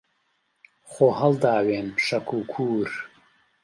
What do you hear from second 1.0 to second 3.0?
هەڵداوێن شەک و کوور